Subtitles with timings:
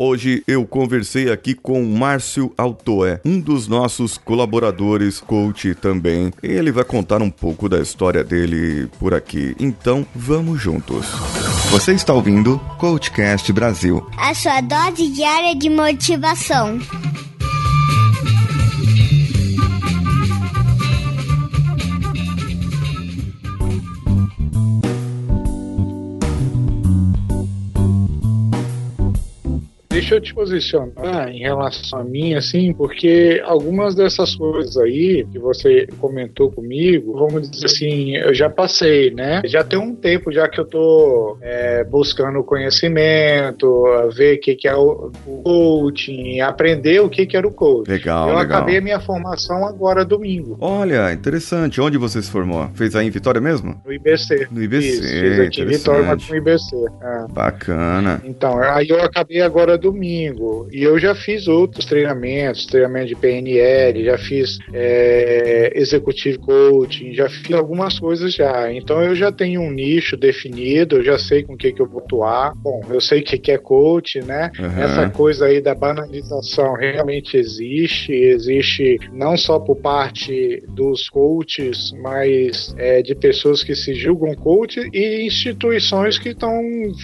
[0.00, 6.32] Hoje eu conversei aqui com Márcio Altoé, um dos nossos colaboradores, coach também.
[6.40, 9.56] Ele vai contar um pouco da história dele por aqui.
[9.58, 11.04] Então, vamos juntos.
[11.72, 14.08] Você está ouvindo Coachcast Brasil.
[14.16, 16.78] A sua dose diária de motivação.
[29.98, 35.38] Deixa eu te posicionar em relação a mim, assim, porque algumas dessas coisas aí que
[35.38, 39.42] você comentou comigo, vamos dizer assim, eu já passei, né?
[39.44, 43.84] Já tem um tempo já que eu tô é, buscando conhecimento,
[44.14, 45.10] ver o que, que é o,
[45.42, 47.90] coaching, aprender o que, que era o coaching.
[47.90, 48.58] Legal, eu legal.
[48.58, 50.56] acabei a minha formação agora domingo.
[50.60, 51.80] Olha, interessante.
[51.80, 52.68] Onde você se formou?
[52.74, 53.80] Fez aí em Vitória mesmo?
[53.84, 54.48] No IBC.
[54.50, 56.76] No IBC, Isso, fiz aqui em Vitória, mas no IBC.
[57.02, 57.32] é.
[57.32, 58.20] Bacana.
[58.24, 60.68] Então, aí eu acabei agora domingo.
[60.70, 67.28] E eu já fiz outros treinamentos, treinamento de PNL, já fiz é, executive coaching, já
[67.28, 68.72] fiz algumas coisas já.
[68.72, 71.86] Então eu já tenho um nicho definido, eu já sei com o que, que eu
[71.86, 72.54] vou atuar.
[72.56, 74.50] Bom, eu sei o que, que é coach, né?
[74.58, 74.82] Uhum.
[74.82, 82.74] Essa coisa aí da banalização realmente existe, existe não só por parte dos coaches, mas
[82.76, 86.52] é, de pessoas que se julgam coach e instituições que estão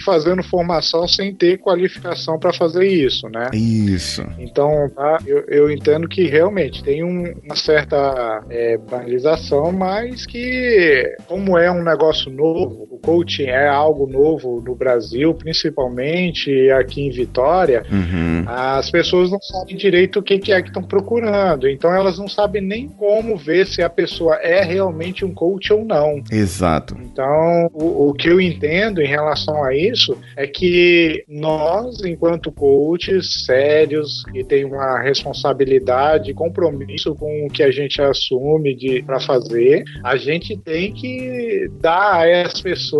[0.03, 3.49] fazendo formação sem ter qualificação para fazer isso, né?
[3.53, 4.23] Isso.
[4.39, 11.15] Então, tá, eu, eu entendo que realmente tem um- uma certa é, banalização, mas que,
[11.27, 17.83] como é um negócio novo, coaching é algo novo no Brasil, principalmente aqui em Vitória,
[17.91, 18.43] Uhum.
[18.47, 21.69] as pessoas não sabem direito o que, que é que estão procurando.
[21.69, 25.85] Então, elas não sabem nem como ver se a pessoa é realmente um coach ou
[25.85, 26.21] não.
[26.31, 26.95] Exato.
[26.99, 33.45] Então, o, o que eu entendo em relação a isso é que nós, enquanto coaches
[33.45, 38.75] sérios, que tem uma responsabilidade, compromisso com o que a gente assume
[39.05, 42.94] para fazer, a gente tem que dar a essas pessoas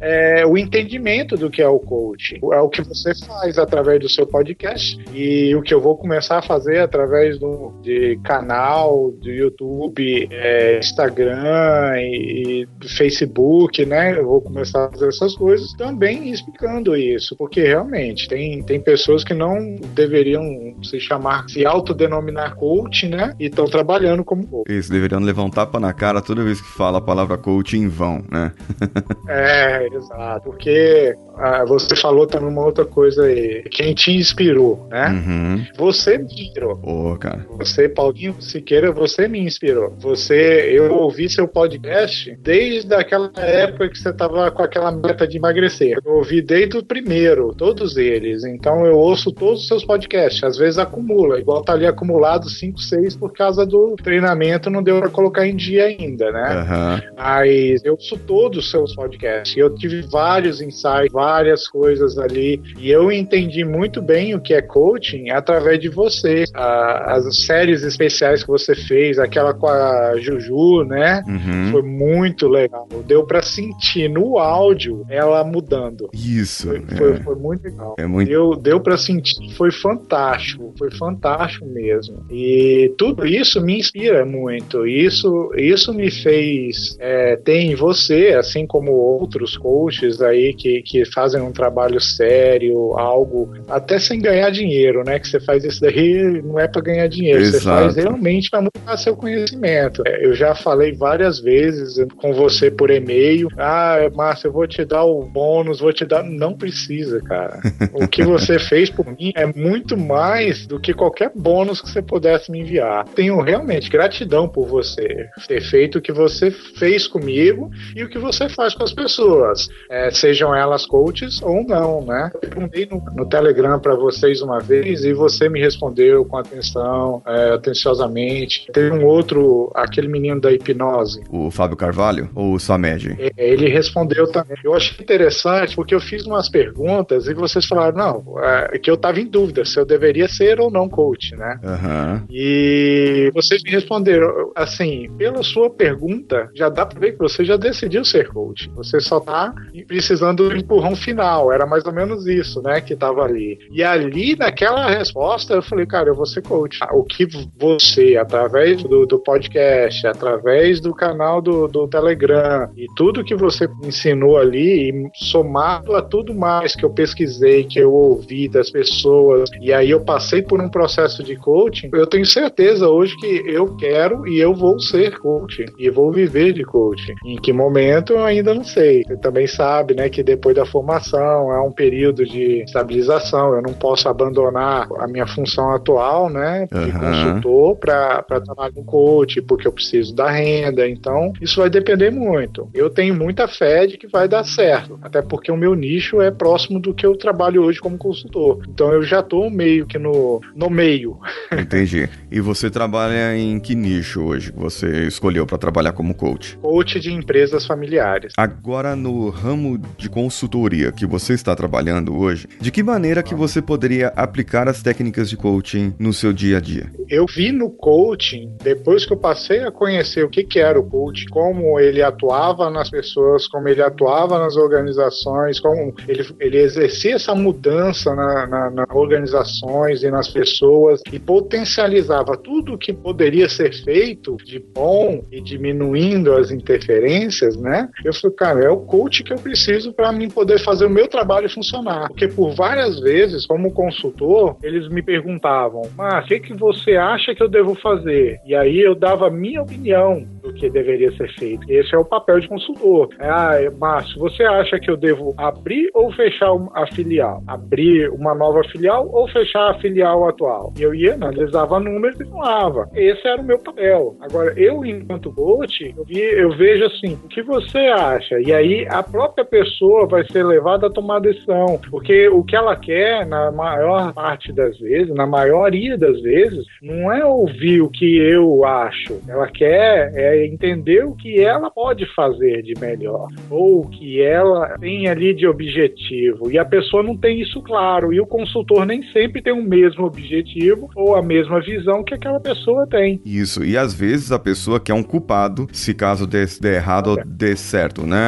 [0.00, 2.40] é, o entendimento do que é o coaching.
[2.52, 6.38] É o que você faz através do seu podcast e o que eu vou começar
[6.38, 14.18] a fazer através do de canal, do YouTube, é, Instagram e, e Facebook, né?
[14.18, 19.24] Eu vou começar a fazer essas coisas também explicando isso, porque realmente tem, tem pessoas
[19.24, 20.42] que não deveriam
[20.82, 23.34] se chamar, se autodenominar coach, né?
[23.38, 24.70] E estão trabalhando como coach.
[24.70, 27.88] Isso, deveriam levar um tapa na cara toda vez que fala a palavra coach em
[27.88, 28.52] vão, né?
[29.34, 30.42] É, exato.
[30.44, 33.64] Porque ah, você falou também uma outra coisa aí.
[33.70, 35.08] Quem te inspirou, né?
[35.08, 35.66] Uhum.
[35.76, 36.78] Você me inspirou.
[36.82, 37.44] Ô, cara.
[37.58, 39.94] Você, Paulinho Siqueira, você me inspirou.
[39.98, 45.36] Você, eu ouvi seu podcast desde aquela época que você estava com aquela meta de
[45.36, 45.98] emagrecer.
[46.04, 48.44] Eu ouvi desde o primeiro, todos eles.
[48.44, 50.44] Então eu ouço todos os seus podcasts.
[50.44, 55.00] Às vezes acumula, igual tá ali acumulado 5, 6 por causa do treinamento, não deu
[55.00, 56.42] para colocar em dia ainda, né?
[56.42, 57.02] Aham.
[57.16, 59.13] Mas eu ouço todos os seus podcasts.
[59.56, 62.60] E eu tive vários insights, várias coisas ali.
[62.78, 66.44] E eu entendi muito bem o que é coaching através de você.
[66.54, 71.22] Ah, as séries especiais que você fez, aquela com a Juju, né?
[71.26, 71.70] Uhum.
[71.70, 72.88] Foi muito legal.
[73.06, 76.08] Deu pra sentir no áudio ela mudando.
[76.12, 76.68] Isso.
[76.68, 77.16] Foi, foi, é.
[77.22, 77.94] foi muito legal.
[77.98, 78.28] É muito.
[78.28, 82.24] Deu, deu para sentir, foi fantástico, foi fantástico mesmo.
[82.30, 84.86] E tudo isso me inspira muito.
[84.86, 91.04] Isso, isso me fez é, ter em você, assim como outros coaches aí que, que
[91.04, 95.18] fazem um trabalho sério, algo até sem ganhar dinheiro, né?
[95.18, 97.82] Que você faz isso daí não é para ganhar dinheiro, você Exato.
[97.82, 100.02] faz realmente para mudar seu conhecimento.
[100.06, 104.84] É, Eu já falei várias vezes com você por e-mail, ah, Márcio, eu vou te
[104.84, 106.22] dar o bônus, vou te dar.
[106.22, 107.60] Não precisa, cara.
[107.94, 112.02] O que você fez por mim é muito mais do que qualquer bônus que você
[112.02, 113.04] pudesse me enviar.
[113.14, 118.18] Tenho realmente gratidão por você ter feito o que você fez comigo e o que
[118.18, 122.30] você faz com as pessoas, é, sejam elas coaches ou não, né?
[122.34, 127.22] Eu perguntei no, no Telegram para vocês uma vez e você me respondeu com atenção,
[127.26, 128.66] é, atenciosamente.
[128.72, 131.22] Teve um outro, aquele menino da hipnose.
[131.30, 133.16] O Fábio Carvalho ou o Samed?
[133.18, 134.56] É, Ele respondeu também.
[134.64, 138.94] Eu achei interessante porque eu fiz umas perguntas e vocês falaram, não, é, que eu
[138.94, 141.58] estava em dúvida se eu deveria ser ou não coach, né?
[141.64, 142.24] Aham.
[142.30, 147.56] E vocês me responderam, assim, pela sua pergunta, já dá pra ver que você já
[147.56, 148.70] decidiu ser coach.
[148.84, 149.54] Você só tá
[149.86, 151.52] precisando do empurrão final.
[151.52, 153.58] Era mais ou menos isso, né, que tava ali.
[153.70, 156.78] E ali, naquela resposta, eu falei, cara, eu vou ser coach.
[156.92, 157.26] O que
[157.58, 163.68] você, através do, do podcast, através do canal do, do Telegram e tudo que você
[163.82, 169.48] ensinou ali, somado a tudo mais que eu pesquisei, que eu ouvi vida, as pessoas.
[169.60, 171.90] E aí eu passei por um processo de coaching.
[171.92, 176.52] Eu tenho certeza hoje que eu quero e eu vou ser coach e vou viver
[176.52, 177.14] de coaching.
[177.24, 179.04] Em que momento eu ainda não sei.
[179.04, 183.54] Você também sabe, né, que depois da formação é um período de estabilização.
[183.54, 187.00] Eu não posso abandonar a minha função atual, né, de uhum.
[187.00, 190.88] consultor para trabalhar com coach, porque eu preciso da renda.
[190.88, 192.68] Então, isso vai depender muito.
[192.74, 196.30] Eu tenho muita fé de que vai dar certo, até porque o meu nicho é
[196.30, 198.62] próximo do que eu trabalho hoje como consultor.
[198.68, 201.18] Então, eu já estou meio que no, no meio.
[201.52, 202.08] Entendi.
[202.30, 206.56] E você trabalha em que nicho hoje você escolheu para trabalhar como coach?
[206.58, 208.32] Coach de empresas familiares.
[208.64, 213.60] Agora, no ramo de consultoria que você está trabalhando hoje, de que maneira que você
[213.60, 216.90] poderia aplicar as técnicas de coaching no seu dia a dia?
[217.10, 220.82] Eu vi no coaching, depois que eu passei a conhecer o que, que era o
[220.82, 227.16] coach, como ele atuava nas pessoas, como ele atuava nas organizações, como ele, ele exercia
[227.16, 233.46] essa mudança na, na, nas organizações e nas pessoas e potencializava tudo o que poderia
[233.46, 237.90] ser feito de bom e diminuindo as interferências, né?
[238.02, 241.08] Eu falei, cara, é o coach que eu preciso para mim poder fazer o meu
[241.08, 242.08] trabalho funcionar.
[242.08, 247.34] Porque por várias vezes, como consultor, eles me perguntavam, mas o que, que você acha
[247.34, 248.38] que eu devo fazer?
[248.46, 251.64] E aí eu dava a minha opinião do que deveria ser feito.
[251.70, 253.08] Esse é o papel de consultor.
[253.18, 257.42] É, ah, Márcio, você acha que eu devo abrir ou fechar a filial?
[257.46, 260.72] Abrir uma nova filial ou fechar a filial atual?
[260.78, 262.88] E eu ia, analisava números e falava.
[262.94, 264.16] Esse era o meu papel.
[264.20, 268.40] Agora, eu, enquanto coach, eu, vi, eu vejo assim, o que você acha?
[268.44, 271.80] E aí a própria pessoa vai ser levada a tomar decisão.
[271.90, 277.10] Porque o que ela quer, na maior parte das vezes, na maioria das vezes, não
[277.10, 279.18] é ouvir o que eu acho.
[279.26, 284.76] Ela quer é entender o que ela pode fazer de melhor, ou o que ela
[284.78, 286.50] tem ali de objetivo.
[286.50, 290.04] E a pessoa não tem isso claro, e o consultor nem sempre tem o mesmo
[290.04, 293.22] objetivo ou a mesma visão que aquela pessoa tem.
[293.24, 297.24] Isso, e às vezes a pessoa quer um culpado se caso der, der errado ou
[297.24, 298.23] der certo, né?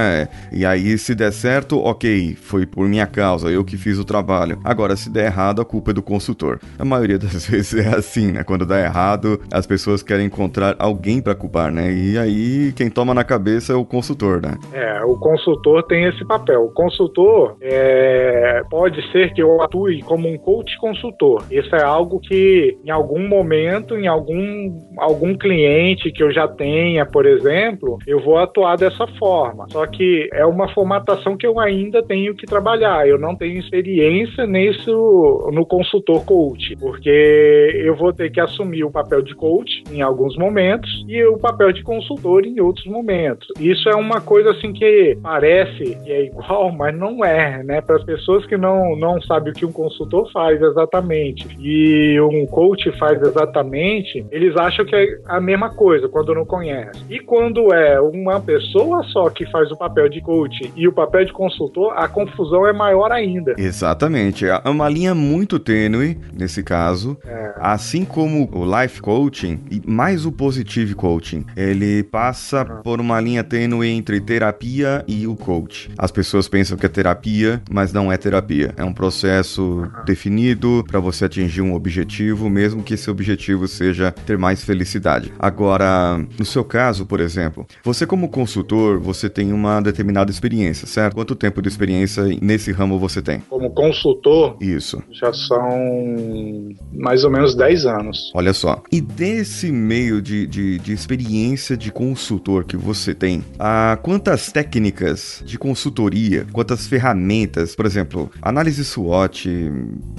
[0.53, 4.59] E aí, se der certo, ok, foi por minha causa, eu que fiz o trabalho.
[4.65, 6.59] Agora, se der errado, a culpa é do consultor.
[6.79, 8.45] A maioria das vezes é assim, né?
[8.45, 11.93] Quando dá errado, as pessoas querem encontrar alguém para culpar, né?
[11.93, 14.57] E aí, quem toma na cabeça é o consultor, né?
[14.73, 16.65] É, o consultor tem esse papel.
[16.65, 21.45] O consultor é, pode ser que eu atue como um coach consultor.
[21.51, 27.07] Isso é algo que, em algum momento, em algum, algum cliente que eu já tenha,
[27.07, 29.67] por exemplo, eu vou atuar dessa forma.
[29.71, 33.09] Só que é uma formatação que eu ainda tenho que trabalhar.
[33.09, 38.91] Eu não tenho experiência nisso no consultor coach, porque eu vou ter que assumir o
[38.91, 43.49] papel de coach em alguns momentos e o papel de consultor em outros momentos.
[43.59, 47.81] Isso é uma coisa assim que parece que é igual, mas não é, né?
[47.81, 52.47] Para as pessoas que não, não sabem o que um consultor faz exatamente e um
[52.47, 57.03] coach faz exatamente, eles acham que é a mesma coisa quando não conhecem.
[57.11, 61.25] E quando é uma pessoa só que faz o papel de coach e o papel
[61.25, 63.55] de consultor, a confusão é maior ainda.
[63.59, 64.47] Exatamente.
[64.47, 67.17] É uma linha muito tênue nesse caso.
[67.25, 67.55] É.
[67.59, 73.45] Assim como o life coaching e mais o positive coaching, ele passa por uma linha
[73.45, 75.91] tênue entre terapia e o coach.
[75.99, 78.73] As pessoas pensam que é terapia, mas não é terapia.
[78.77, 84.39] É um processo definido para você atingir um objetivo, mesmo que esse objetivo seja ter
[84.39, 85.33] mais felicidade.
[85.39, 91.15] Agora, no seu caso, por exemplo, você como consultor, você tem uma determinada experiência, certo?
[91.15, 93.41] Quanto tempo de experiência nesse ramo você tem?
[93.49, 94.57] Como consultor?
[94.61, 95.03] Isso.
[95.11, 98.33] Já são mais ou menos 10 anos.
[98.35, 98.83] Olha só.
[98.91, 105.43] E desse meio de, de, de experiência de consultor que você tem, ah, quantas técnicas
[105.45, 109.49] de consultoria, quantas ferramentas, por exemplo, análise SWOT,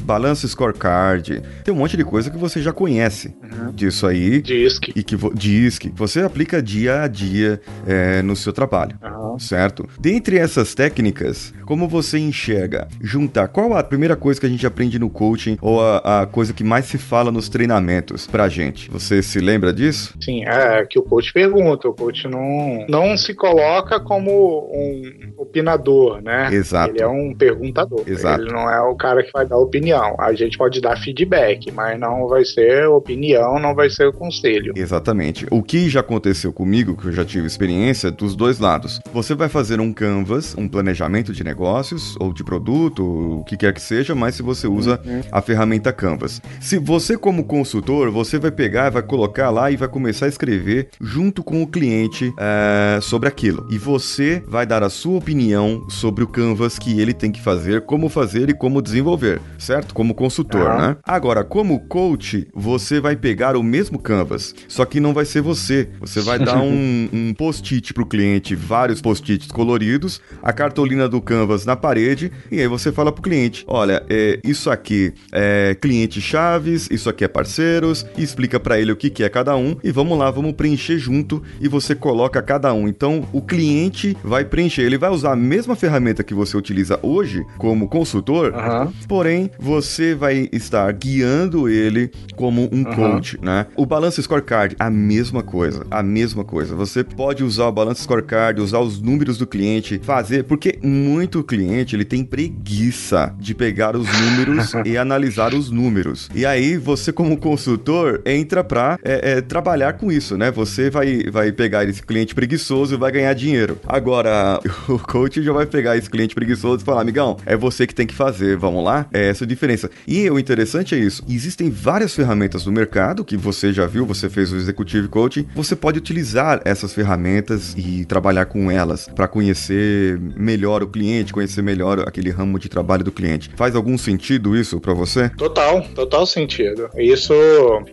[0.04, 3.72] balanço scorecard, tem um monte de coisa que você já conhece uhum.
[3.72, 4.42] disso aí.
[4.42, 4.92] DISC.
[4.96, 9.37] E que DISC, você aplica dia a dia é, no seu trabalho, uhum.
[9.40, 9.88] Certo?
[10.00, 13.48] Dentre essas técnicas, como você enxerga juntar?
[13.48, 16.64] Qual a primeira coisa que a gente aprende no coaching ou a, a coisa que
[16.64, 18.90] mais se fala nos treinamentos pra gente?
[18.90, 20.14] Você se lembra disso?
[20.22, 26.22] Sim, é que o coach pergunta, o coach não, não se coloca como um opinador,
[26.22, 26.50] né?
[26.52, 26.92] Exato.
[26.92, 28.04] Ele é um perguntador.
[28.08, 28.44] Exato.
[28.44, 30.16] Ele não é o cara que vai dar opinião.
[30.20, 34.74] A gente pode dar feedback, mas não vai ser opinião, não vai ser o conselho.
[34.76, 35.46] Exatamente.
[35.52, 39.00] O que já aconteceu comigo, que eu já tive experiência dos dois lados.
[39.14, 43.04] Você Você vai fazer um canvas, um planejamento de negócios ou de produto,
[43.40, 45.20] o que quer que seja, mas se você usa uhum.
[45.30, 46.42] a ferramenta Canvas.
[46.62, 50.88] Se você como consultor, você vai pegar, vai colocar lá e vai começar a escrever
[51.02, 53.68] junto com o cliente é, sobre aquilo.
[53.70, 57.82] E você vai dar a sua opinião sobre o Canvas que ele tem que fazer,
[57.82, 59.94] como fazer e como desenvolver, certo?
[59.94, 60.78] Como consultor, uhum.
[60.78, 60.98] né?
[61.04, 65.90] Agora, como coach, você vai pegar o mesmo Canvas, só que não vai ser você.
[66.00, 71.66] Você vai dar um, um post-it pro cliente, vários post-its coloridos, a cartolina do Canvas
[71.66, 76.88] na parede, e aí você fala pro cliente: olha, é, isso aqui é cliente chaves,
[76.92, 79.92] isso aqui é parceiros, e explica para ele o que, que é cada um, e
[79.92, 82.88] vamos lá, vamos preencher junto e você coloca cada um.
[82.88, 87.46] Então o cliente vai preencher, ele vai usar a mesma ferramenta que você utiliza hoje
[87.58, 88.92] como consultor, uhum.
[89.08, 92.96] porém você vai estar guiando ele como um uhum.
[92.96, 93.68] coach, né?
[93.76, 96.76] O Balance Scorecard, a mesma coisa, a mesma coisa.
[96.76, 101.96] Você pode usar o Balance Scorecard, usar os números do cliente, fazer, porque muito cliente
[101.96, 106.30] ele tem preguiça de pegar os números e analisar os números.
[106.36, 110.52] E aí você como consultor entra para é, é, trabalhar com isso, né?
[110.52, 113.80] Você vai, vai pegar esse cliente preguiçoso e vai ganhar dinheiro.
[113.88, 114.60] Agora
[114.90, 118.06] o coach já vai pegar esse cliente preguiçoso e falar, amigão, é você que tem
[118.06, 119.08] que fazer, vamos lá?
[119.14, 119.90] É essa a diferença.
[120.06, 124.30] E o interessante é isso, existem várias ferramentas no mercado que você já viu, você
[124.30, 130.20] fez o Executive Coaching, você pode utilizar essas ferramentas e trabalhar com elas para conhecer
[130.36, 133.50] melhor o cliente, conhecer melhor aquele ramo de trabalho do cliente.
[133.56, 135.30] Faz algum sentido isso para você?
[135.30, 136.90] Total, total sentido.
[136.98, 137.34] Isso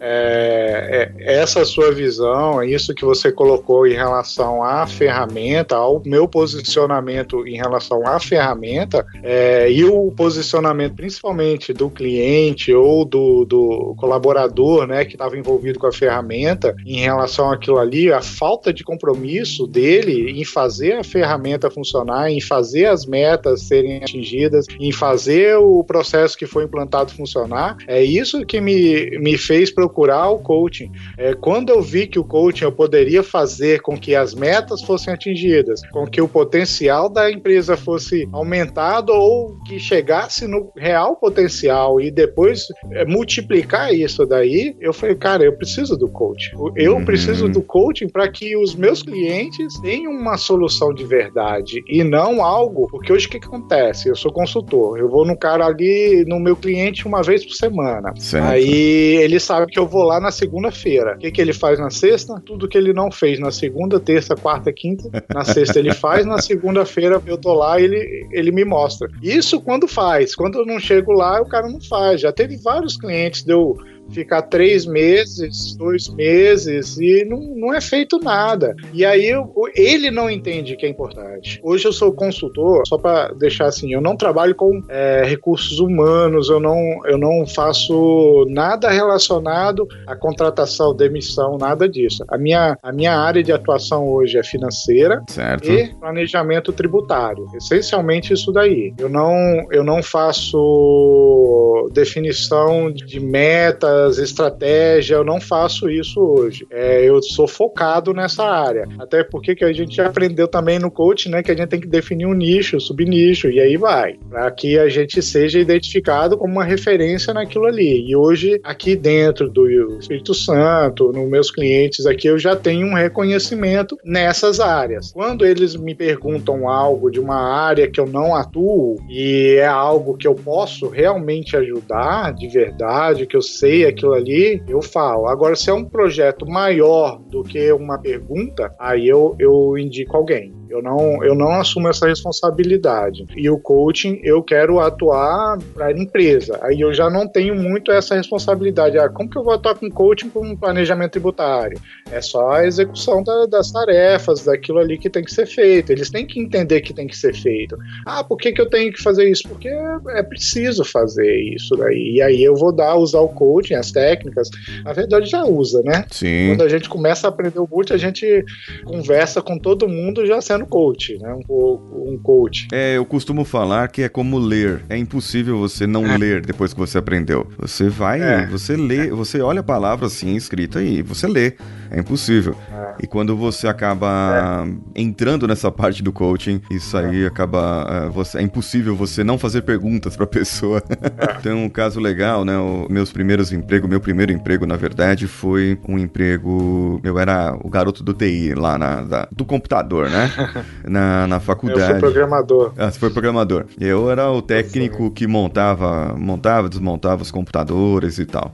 [0.01, 6.03] é, é, essa sua visão, é isso que você colocou em relação à ferramenta, ao
[6.05, 13.45] meu posicionamento em relação à ferramenta é, e o posicionamento principalmente do cliente ou do,
[13.45, 18.73] do colaborador, né, que estava envolvido com a ferramenta em relação àquilo ali, a falta
[18.73, 24.93] de compromisso dele em fazer a ferramenta funcionar, em fazer as metas serem atingidas, em
[24.93, 30.39] fazer o processo que foi implantado funcionar, é isso que me, me fez procurar o
[30.39, 30.91] coaching.
[31.17, 35.13] É, quando eu vi que o coaching eu poderia fazer com que as metas fossem
[35.13, 42.01] atingidas, com que o potencial da empresa fosse aumentado ou que chegasse no real potencial
[42.01, 46.51] e depois é, multiplicar isso daí, eu falei, cara, eu preciso do coaching.
[46.77, 47.05] Eu uhum.
[47.05, 52.45] preciso do coaching para que os meus clientes tenham uma solução de verdade e não
[52.45, 52.89] algo.
[52.91, 54.09] Porque hoje o que, que acontece?
[54.09, 58.13] Eu sou consultor, eu vou no cara ali, no meu cliente, uma vez por semana.
[58.17, 58.45] Certo.
[58.45, 61.15] Aí ele sabe que eu vou lá na segunda-feira.
[61.15, 62.41] O que, que ele faz na sexta?
[62.45, 65.25] Tudo que ele não fez na segunda, terça, quarta, quinta.
[65.33, 69.09] Na sexta ele faz, na segunda-feira eu tô lá e ele, ele me mostra.
[69.23, 70.35] Isso quando faz.
[70.35, 72.21] Quando eu não chego lá, o cara não faz.
[72.21, 73.77] Já teve vários clientes, deu
[74.13, 78.75] ficar três meses, dois meses e não, não é feito nada.
[78.93, 81.61] E aí eu, ele não entende que é importante.
[81.63, 86.49] Hoje eu sou consultor, só para deixar assim, eu não trabalho com é, recursos humanos,
[86.49, 92.25] eu não, eu não faço nada relacionado à contratação, demissão, nada disso.
[92.29, 95.71] A minha, a minha área de atuação hoje é financeira certo.
[95.71, 97.47] e planejamento tributário.
[97.57, 98.93] Essencialmente isso daí.
[98.99, 106.67] Eu não, eu não faço definição de meta metas, estratégia, eu não faço isso hoje.
[106.71, 108.87] É, eu sou focado nessa área.
[108.99, 111.87] Até porque que a gente aprendeu também no coach, né, que a gente tem que
[111.87, 116.65] definir um nicho, subnicho, e aí vai, para que a gente seja identificado como uma
[116.65, 118.09] referência naquilo ali.
[118.09, 122.95] E hoje, aqui dentro do Espírito Santo, nos meus clientes aqui, eu já tenho um
[122.95, 125.13] reconhecimento nessas áreas.
[125.13, 130.17] Quando eles me perguntam algo de uma área que eu não atuo e é algo
[130.17, 135.27] que eu posso realmente ajudar de verdade, que eu sei aquilo ali, eu falo.
[135.27, 140.53] Agora, se é um projeto maior do que uma pergunta, aí eu, eu indico alguém.
[140.75, 143.25] Eu não, eu não assumo essa responsabilidade.
[143.37, 146.59] E o coaching, eu quero atuar para a empresa.
[146.63, 148.99] Aí eu já não tenho muito essa responsabilidade.
[148.99, 151.79] Ah, como que eu vou atuar com coaching com planejamento tributário?
[152.11, 155.93] É só a execução da, das tarefas, daquilo ali que tem que ser feito.
[155.93, 157.79] Eles têm que entender que tem que ser feito.
[158.05, 159.49] Ah, por que, que eu tenho que fazer isso?
[159.49, 162.15] Porque é, é preciso fazer isso daí.
[162.17, 164.51] E aí eu vou dar, usar o coaching, as técnicas.
[164.83, 166.05] Na verdade, já usa, né?
[166.11, 166.49] Sim.
[166.49, 168.45] Quando a gente começa a aprender o coaching, a gente
[168.85, 171.35] conversa com todo mundo já sendo coach, né?
[171.49, 172.69] Um, um coach.
[172.73, 174.85] É, eu costumo falar que é como ler.
[174.89, 176.19] É impossível você não é.
[176.19, 177.47] ler depois que você aprendeu.
[177.59, 178.47] Você vai, é.
[178.47, 181.55] você lê, você olha a palavra assim escrita e você lê.
[181.91, 182.57] É impossível.
[182.73, 182.95] É.
[183.05, 185.01] E quando você acaba é.
[185.01, 187.87] entrando nessa parte do coaching, isso aí acaba.
[187.89, 190.83] É, você, é impossível você não fazer perguntas pra pessoa.
[191.17, 191.35] É.
[191.41, 192.59] Tem um caso legal, né?
[192.59, 197.01] Os meus primeiros emprego, meu primeiro emprego, na verdade, foi um emprego.
[197.05, 200.31] Eu era o garoto do TI lá na, da, do computador, né?
[200.85, 201.81] na, na faculdade.
[201.81, 202.73] Eu fui programador.
[202.77, 203.67] Ah, você foi programador.
[203.81, 208.53] Eu era o técnico que montava, montava, desmontava os computadores e tal.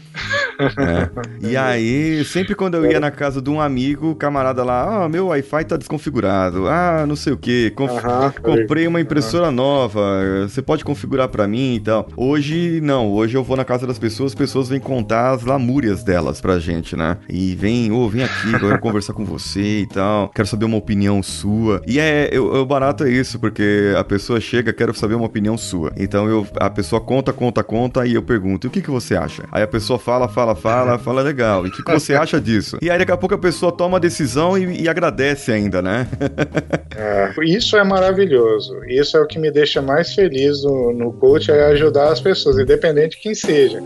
[0.59, 1.11] é.
[1.50, 5.09] E aí, sempre quando eu ia na casa de um amigo, o camarada lá, ah,
[5.09, 6.69] meu Wi-Fi tá desconfigurado.
[6.69, 7.71] Ah, não sei o que.
[7.71, 7.90] Conf...
[8.42, 10.00] comprei uma impressora nova.
[10.42, 12.09] Você pode configurar para mim e tal.
[12.16, 13.11] Hoje, não.
[13.11, 16.59] Hoje eu vou na casa das pessoas, as pessoas vêm contar as lamúrias delas pra
[16.59, 17.16] gente, né?
[17.28, 20.28] E vem, ô, oh, vem aqui, eu quero conversar com você e tal.
[20.28, 21.79] Quero saber uma opinião sua.
[21.87, 25.92] E é, o barato é isso, porque a pessoa chega, quero saber uma opinião sua.
[25.96, 29.44] Então eu, a pessoa conta, conta, conta, e eu pergunto, o que, que você acha?
[29.50, 31.66] Aí a pessoa fala, fala, fala, fala legal.
[31.66, 32.78] E o que, que você acha disso?
[32.80, 36.06] E aí daqui a pouco a pessoa toma a decisão e, e agradece ainda, né?
[36.94, 38.84] é, isso é maravilhoso.
[38.87, 42.58] Isso é o que me deixa mais feliz no, no coach, é ajudar as pessoas,
[42.58, 43.82] independente de quem seja.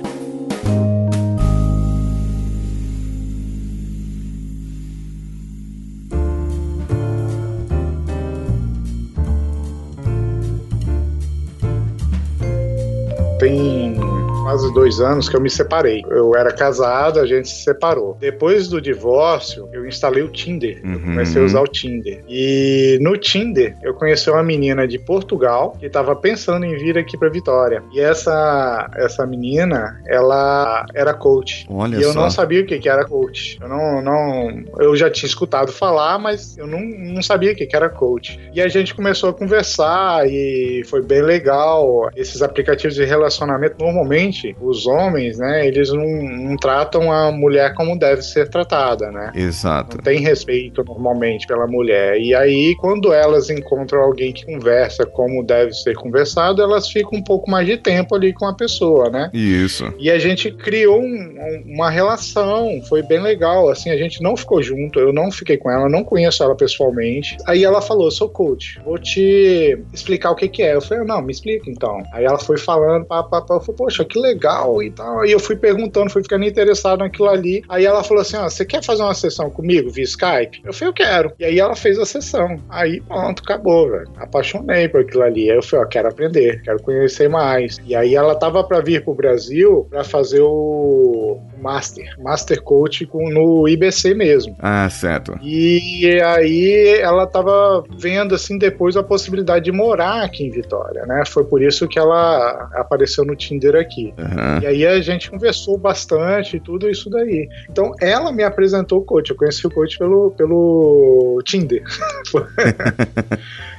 [14.44, 16.04] Quase dois anos que eu me separei.
[16.08, 18.16] Eu era casado, a gente se separou.
[18.20, 20.80] Depois do divórcio, eu instalei o Tinder.
[20.84, 20.92] Uhum.
[20.92, 22.22] Eu comecei a usar o Tinder.
[22.28, 27.16] E no Tinder, eu conheci uma menina de Portugal que estava pensando em vir aqui
[27.16, 27.82] para Vitória.
[27.92, 31.66] E essa, essa menina, ela era coach.
[31.70, 32.20] Olha e eu só.
[32.20, 33.58] não sabia o que, que era coach.
[33.60, 34.64] Eu não, não.
[34.78, 38.38] Eu já tinha escutado falar, mas eu não, não sabia o que, que era coach.
[38.52, 42.10] E a gente começou a conversar e foi bem legal.
[42.14, 47.98] Esses aplicativos de relacionamento, normalmente, os homens, né, eles não, não, tratam a mulher como
[47.98, 49.32] deve ser tratada, né?
[49.34, 49.96] Exato.
[49.96, 52.18] Não tem respeito normalmente pela mulher.
[52.20, 57.22] E aí, quando elas encontram alguém que conversa como deve ser conversado, elas ficam um
[57.22, 59.30] pouco mais de tempo ali com a pessoa, né?
[59.32, 59.92] Isso.
[59.98, 63.68] E a gente criou um, uma relação, foi bem legal.
[63.68, 67.36] Assim, a gente não ficou junto, eu não fiquei com ela, não conheço ela pessoalmente.
[67.46, 70.74] Aí ela falou: sou coach, vou te explicar o que, que é.
[70.74, 72.02] Eu falei: não, me explica então.
[72.12, 73.06] Aí ela foi falando.
[73.10, 75.20] Eu falei: poxa, que legal e tal.
[75.20, 77.62] Aí eu fui perguntando, fui ficando interessado naquilo ali.
[77.68, 80.62] Aí ela falou assim: ó, você quer fazer uma sessão comigo via Skype?
[80.64, 81.32] Eu falei, eu quero.
[81.38, 82.58] E aí ela fez a sessão.
[82.68, 84.08] Aí pronto, acabou, velho.
[84.16, 85.50] Apaixonei por aquilo ali.
[85.50, 87.80] Aí eu falei, ó, quero aprender, quero conhecer mais.
[87.86, 93.30] E aí ela tava para vir pro Brasil para fazer o Master, Master Coach com,
[93.30, 94.56] no IBC mesmo.
[94.60, 95.38] Ah, certo.
[95.42, 101.22] E aí ela tava vendo assim depois a possibilidade de morar aqui em Vitória, né?
[101.26, 104.13] Foi por isso que ela apareceu no Tinder aqui.
[104.16, 104.62] Uhum.
[104.62, 107.48] E aí a gente conversou bastante e tudo isso daí.
[107.68, 109.30] Então ela me apresentou o coach.
[109.30, 111.82] Eu conheci o coach pelo, pelo Tinder.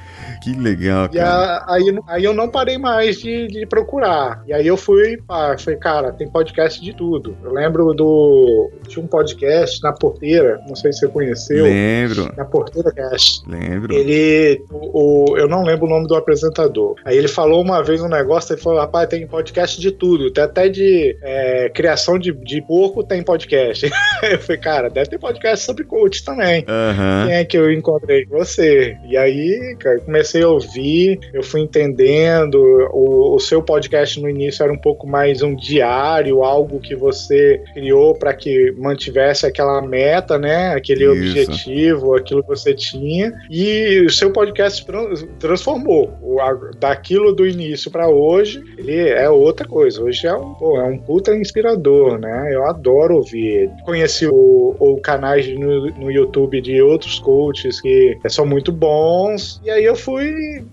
[0.46, 4.44] Que legal, e a, aí, aí eu não parei mais de, de procurar.
[4.46, 7.36] E aí eu fui, pá, falei, cara, tem podcast de tudo.
[7.42, 8.70] Eu lembro do.
[8.86, 11.64] Tinha um podcast na Porteira, não sei se você conheceu.
[11.64, 12.32] Lembro.
[12.36, 13.42] Na Porteira Cast.
[13.44, 13.92] Lembro.
[13.92, 14.62] Ele.
[14.70, 16.94] O, o, eu não lembro o nome do apresentador.
[17.04, 20.30] Aí ele falou uma vez um negócio, ele falou, rapaz, tem podcast de tudo.
[20.30, 23.90] Tem até de é, criação de, de porco, tem podcast.
[24.22, 26.60] eu falei, cara, deve ter podcast sobre coach também.
[26.60, 27.26] Uhum.
[27.26, 28.24] Quem é que eu encontrei?
[28.26, 28.96] Você.
[29.08, 32.56] E aí, cara, comecei comecei a ouvir, eu fui entendendo.
[32.92, 37.62] O, o seu podcast no início era um pouco mais um diário, algo que você
[37.72, 40.74] criou para que mantivesse aquela meta, né?
[40.74, 41.12] Aquele Isso.
[41.12, 43.32] objetivo, aquilo que você tinha.
[43.50, 44.84] E o seu podcast
[45.38, 46.12] transformou.
[46.22, 46.36] O,
[46.78, 50.02] daquilo do início para hoje, ele é outra coisa.
[50.02, 52.50] Hoje é um, pô, é um puta inspirador, né?
[52.52, 53.72] Eu adoro ouvir ele.
[53.84, 59.60] Conheci o, o canais no, no YouTube de outros coaches que são muito bons.
[59.64, 60.25] E aí eu fui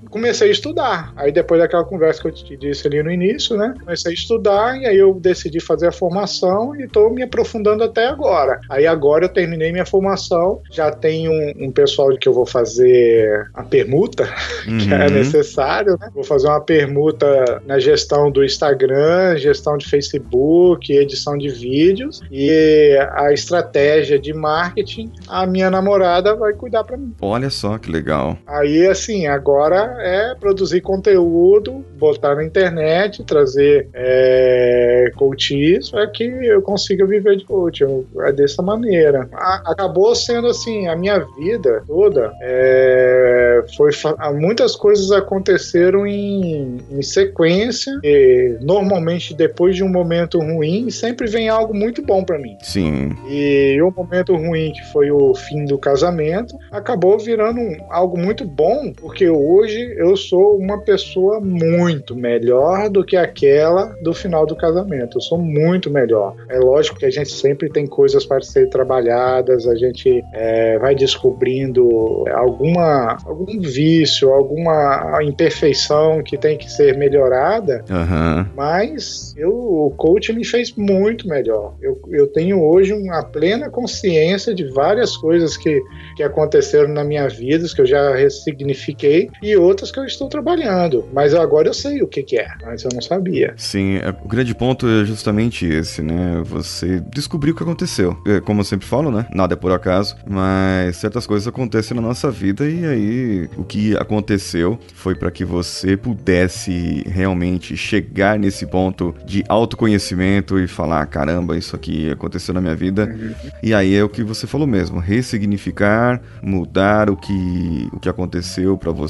[0.10, 1.14] comecei a estudar.
[1.16, 3.74] Aí depois daquela conversa que eu te disse ali no início, né?
[3.80, 8.08] Comecei a estudar e aí eu decidi fazer a formação e estou me aprofundando até
[8.08, 8.60] agora.
[8.70, 13.50] Aí agora eu terminei minha formação, já tenho um, um pessoal que eu vou fazer
[13.54, 14.24] a permuta,
[14.68, 14.78] uhum.
[14.80, 16.10] que é necessário, né?
[16.14, 22.98] Vou fazer uma permuta na gestão do Instagram, gestão de Facebook, edição de vídeos e
[23.14, 27.14] a estratégia de marketing, a minha namorada vai cuidar para mim.
[27.22, 28.38] Olha só que legal.
[28.46, 36.62] Aí assim, agora é produzir conteúdo, botar na internet, trazer é, coaches para que eu
[36.62, 37.84] consiga viver de coach.
[38.22, 39.28] É dessa maneira.
[39.34, 43.92] A, acabou sendo assim, a minha vida toda é, foi
[44.34, 47.92] muitas coisas aconteceram em, em sequência.
[48.02, 52.56] E, normalmente depois de um momento ruim sempre vem algo muito bom para mim.
[52.62, 53.12] Sim.
[53.30, 58.94] E o momento ruim que foi o fim do casamento acabou virando algo muito bom
[58.94, 65.18] porque hoje eu sou uma pessoa muito melhor do que aquela do final do casamento.
[65.18, 66.36] Eu sou muito melhor.
[66.50, 70.96] É lógico que a gente sempre tem coisas para ser trabalhadas, a gente é, vai
[70.96, 78.48] descobrindo alguma, algum vício, alguma imperfeição que tem que ser melhorada, Aham.
[78.56, 81.76] mas eu, o coach me fez muito melhor.
[81.82, 85.82] Eu, eu tenho hoje uma plena consciência de várias coisas que,
[86.16, 91.06] que aconteceram na minha vida, que eu já ressignifiquei, e outras que eu estou trabalhando.
[91.14, 93.54] Mas agora eu sei o que, que é, mas eu não sabia.
[93.58, 96.42] Sim, é- o grande ponto é justamente esse, né?
[96.46, 98.18] Você descobriu o que aconteceu.
[98.26, 99.26] É, como eu sempre falo, né?
[99.34, 103.96] Nada é por acaso, mas certas coisas acontecem na nossa vida e aí o que
[103.98, 111.58] aconteceu foi para que você pudesse realmente chegar nesse ponto de autoconhecimento e falar, caramba,
[111.58, 113.14] isso aqui aconteceu na minha vida.
[113.62, 118.78] E aí é o que você falou mesmo, ressignificar, mudar o que o que aconteceu
[118.78, 119.03] para você.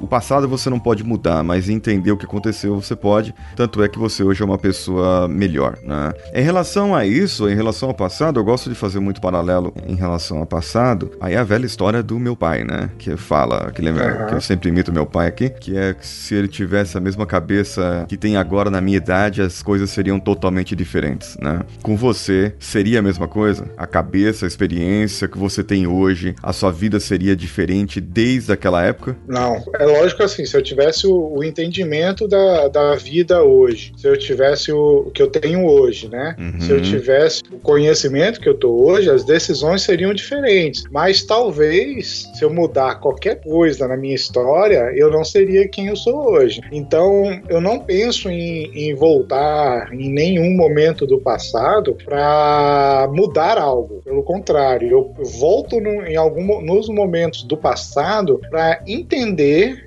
[0.00, 3.34] O passado você não pode mudar, mas entender o que aconteceu você pode.
[3.56, 6.12] Tanto é que você hoje é uma pessoa melhor, né?
[6.34, 9.94] Em relação a isso, em relação ao passado, eu gosto de fazer muito paralelo em
[9.94, 11.10] relação ao passado.
[11.20, 12.90] Aí é a velha história do meu pai, né?
[12.98, 14.26] Que fala, que lembra, Aham.
[14.26, 17.26] que eu sempre imito meu pai aqui, que é que se ele tivesse a mesma
[17.26, 21.60] cabeça que tem agora na minha idade, as coisas seriam totalmente diferentes, né?
[21.82, 23.70] Com você seria a mesma coisa?
[23.76, 28.82] A cabeça, a experiência que você tem hoje, a sua vida seria diferente desde aquela
[28.82, 29.16] época?
[29.30, 34.08] Não, é lógico assim, se eu tivesse o, o entendimento da, da vida hoje, se
[34.08, 36.34] eu tivesse o, o que eu tenho hoje, né?
[36.36, 36.60] Uhum.
[36.60, 40.82] Se eu tivesse o conhecimento que eu tô hoje, as decisões seriam diferentes.
[40.90, 45.96] Mas talvez, se eu mudar qualquer coisa na minha história, eu não seria quem eu
[45.96, 46.60] sou hoje.
[46.72, 54.00] Então, eu não penso em, em voltar em nenhum momento do passado para mudar algo.
[54.04, 59.19] Pelo contrário, eu volto no- em algum, nos momentos do passado para entender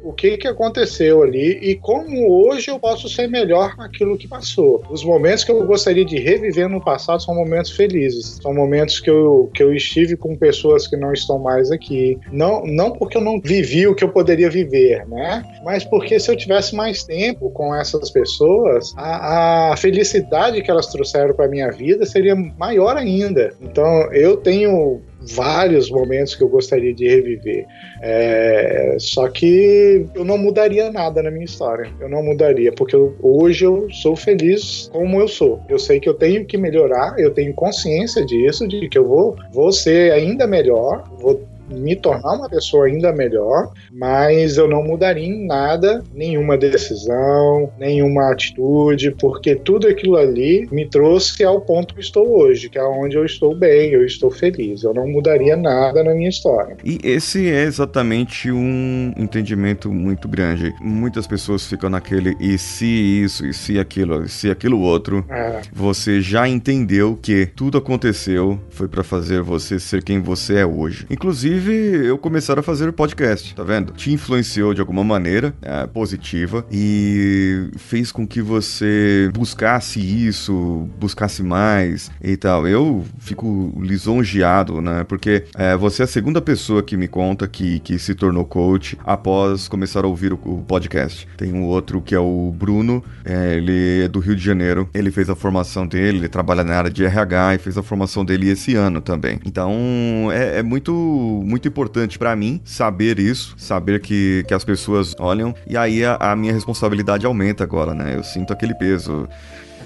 [0.03, 4.83] o que, que aconteceu ali e como hoje eu posso ser melhor naquilo que passou.
[4.89, 9.09] Os momentos que eu gostaria de reviver no passado são momentos felizes, são momentos que
[9.09, 12.17] eu, que eu estive com pessoas que não estão mais aqui.
[12.31, 15.43] Não, não porque eu não vivi o que eu poderia viver, né?
[15.63, 20.87] Mas porque se eu tivesse mais tempo com essas pessoas, a, a felicidade que elas
[20.87, 23.53] trouxeram para minha vida seria maior ainda.
[23.61, 27.65] Então eu tenho vários momentos que eu gostaria de reviver.
[28.01, 31.89] É, só que eu não mudaria nada na minha história.
[31.99, 35.61] Eu não mudaria, porque eu- hoje eu sou feliz como eu sou.
[35.69, 39.35] Eu sei que eu tenho que melhorar, eu tenho consciência disso, de que eu vou,
[39.51, 41.41] vou ser ainda melhor, vou
[41.73, 48.31] me tornar uma pessoa ainda melhor, mas eu não mudaria em nada, nenhuma decisão, nenhuma
[48.31, 53.15] atitude, porque tudo aquilo ali me trouxe ao ponto que estou hoje, que é onde
[53.15, 54.83] eu estou bem, eu estou feliz.
[54.83, 56.77] Eu não mudaria nada na minha história.
[56.83, 60.73] E esse é exatamente um entendimento muito grande.
[60.81, 65.25] Muitas pessoas ficam naquele e se isso, e se aquilo, e se aquilo outro.
[65.29, 70.65] É, Você já entendeu que tudo aconteceu foi pra fazer você ser quem você é
[70.65, 71.05] hoje.
[71.09, 73.93] Inclusive, eu começar a fazer o podcast, tá vendo?
[73.93, 81.43] Te influenciou de alguma maneira é, positiva e fez com que você buscasse isso, buscasse
[81.43, 82.67] mais e tal.
[82.67, 85.03] Eu fico lisonjeado, né?
[85.03, 88.97] Porque é, você é a segunda pessoa que me conta que, que se tornou coach
[89.03, 91.27] após começar a ouvir o, o podcast.
[91.37, 94.89] Tem um outro que é o Bruno, é, ele é do Rio de Janeiro.
[94.93, 98.25] Ele fez a formação dele, ele trabalha na área de RH e fez a formação
[98.25, 99.39] dele esse ano também.
[99.45, 105.15] Então é, é muito, muito importante pra mim saber isso, saber que, que as pessoas
[105.19, 108.15] olham e aí a, a minha responsabilidade aumenta agora, né?
[108.15, 109.27] Eu sinto aquele peso.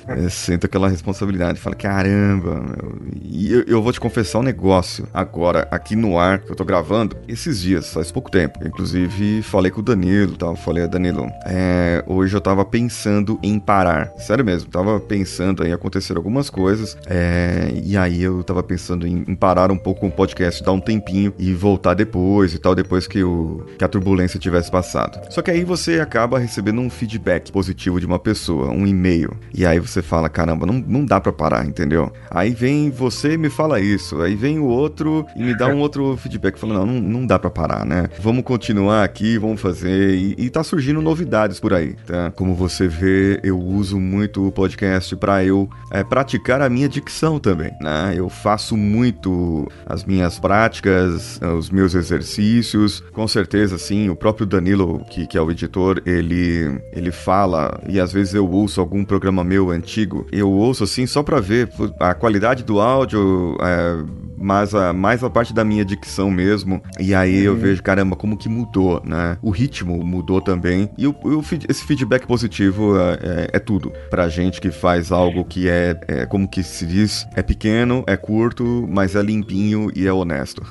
[0.10, 1.60] Eu sinto aquela responsabilidade.
[1.60, 2.98] Fala, caramba, meu.
[3.24, 6.64] E eu, eu vou te confessar um negócio agora, aqui no ar, que eu tô
[6.64, 8.60] gravando, esses dias, faz pouco tempo.
[8.66, 10.56] Inclusive, falei com o Danilo tal.
[10.56, 14.12] Falei, Danilo, é, hoje eu tava pensando em parar.
[14.18, 16.98] Sério mesmo, tava pensando em acontecer algumas coisas.
[17.08, 20.72] é, e aí eu tava pensando em, em parar um pouco com o podcast, dar
[20.72, 25.20] um tempinho e voltar depois e tal, depois que, o, que a turbulência tivesse passado.
[25.30, 29.36] Só que aí você acaba recebendo um feedback positivo de uma pessoa, um e-mail.
[29.54, 32.12] E aí você fala, caramba, não, não dá pra parar, entendeu?
[32.30, 35.80] Aí vem você e me fala isso, aí vem o outro e me dá um
[35.80, 38.10] outro feedback, falando, não, não, dá pra parar, né?
[38.20, 42.32] Vamos continuar aqui, vamos fazer, e, e tá surgindo novidades por aí, tá?
[42.32, 47.40] Como você vê, eu uso muito o podcast pra eu é, praticar a minha dicção
[47.40, 48.14] também, né?
[48.16, 55.04] Eu faço muito as minhas práticas, os meus exercícios, com certeza, sim, o próprio Danilo,
[55.10, 59.44] que, que é o editor, ele, ele fala, e às vezes eu ouço algum programa
[59.44, 60.28] meu antigo, antigo.
[60.32, 61.70] Eu ouço assim só pra ver
[62.00, 64.04] a qualidade do áudio, é,
[64.38, 66.82] mais a, mais a parte da minha dicção mesmo.
[67.00, 67.60] E aí eu uhum.
[67.60, 69.38] vejo, caramba, como que mudou, né?
[69.42, 70.90] O ritmo mudou também.
[70.98, 73.92] E o, o esse feedback positivo é, é, é, tudo.
[74.10, 78.18] Pra gente que faz algo que é, é, como que se diz, é pequeno, é
[78.18, 80.62] curto, mas é limpinho e é honesto.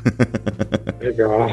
[1.00, 1.48] Legal.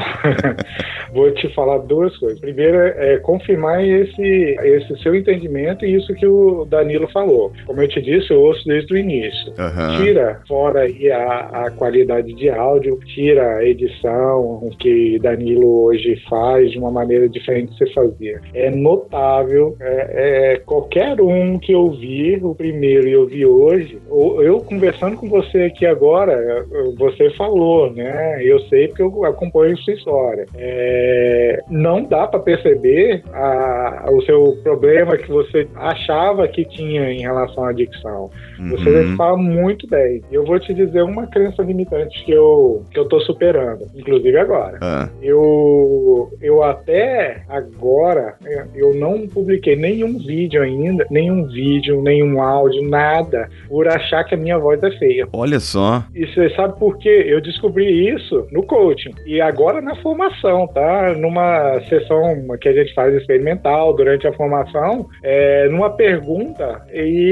[1.12, 2.38] Vou te falar duas coisas.
[2.40, 7.52] Primeiro é confirmar esse, esse seu entendimento e isso que o Danilo falou.
[7.66, 9.52] Como eu te disse, eu ouço desde o início.
[9.58, 10.04] Uhum.
[10.04, 16.70] Tira fora aí a, a qualidade de áudio, tira a edição que Danilo hoje faz
[16.70, 18.40] de uma maneira diferente de você fazia.
[18.52, 19.76] É notável.
[19.80, 25.16] É, é, qualquer um que eu vi, o primeiro e eu vi hoje, eu conversando
[25.16, 28.38] com você aqui agora, você falou, né?
[28.42, 30.46] Eu sei porque eu acompanho sua história.
[30.56, 37.20] É, não dá para perceber a, o seu problema que você achava que tinha em
[37.20, 38.30] relação à dicção.
[38.58, 38.70] Uhum.
[38.70, 40.22] Você fala muito bem.
[40.30, 44.78] Eu vou te dizer uma crença limitante que eu, que eu tô superando, inclusive agora.
[44.80, 45.08] Ah.
[45.22, 48.34] Eu, eu até agora,
[48.74, 54.38] eu não publiquei nenhum vídeo ainda, nenhum vídeo, nenhum áudio, nada, por achar que a
[54.38, 55.28] minha voz é feia.
[55.32, 56.04] Olha só.
[56.14, 57.24] E você sabe por quê?
[57.26, 59.12] Eu descobri isso no coaching.
[59.26, 61.14] E agora na formação, tá?
[61.14, 67.23] Numa sessão que a gente faz experimental durante a formação, é, numa pergunta, e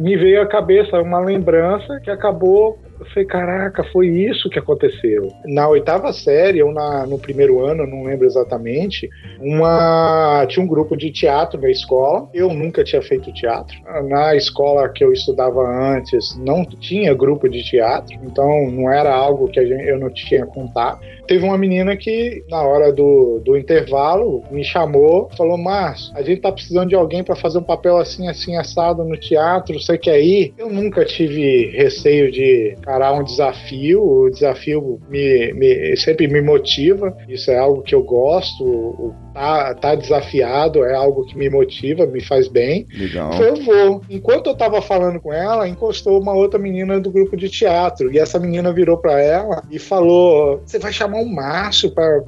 [0.00, 5.32] me veio à cabeça uma lembrança que acabou eu falei, caraca, foi isso que aconteceu.
[5.44, 10.96] Na oitava série, ou na, no primeiro ano, não lembro exatamente, uma, tinha um grupo
[10.96, 12.28] de teatro na escola.
[12.32, 13.76] Eu nunca tinha feito teatro.
[14.08, 19.48] Na escola que eu estudava antes, não tinha grupo de teatro, então não era algo
[19.48, 21.00] que gente, eu não tinha contato.
[21.26, 26.40] Teve uma menina que, na hora do, do intervalo, me chamou, falou: Márcio, a gente
[26.40, 30.20] tá precisando de alguém para fazer um papel assim, assim, assado no teatro, você quer
[30.20, 30.54] ir?
[30.58, 37.16] Eu nunca tive receio de encarar um desafio, o desafio me, me, sempre me motiva,
[37.28, 42.22] isso é algo que eu gosto, tá, tá desafiado, é algo que me motiva, me
[42.22, 42.86] faz bem.
[42.92, 43.32] Legal.
[43.42, 44.02] eu vou.
[44.08, 48.18] Enquanto eu tava falando com ela, encostou uma outra menina do grupo de teatro, e
[48.18, 52.22] essa menina virou para ela e falou: Você vai chamar o Márcio para.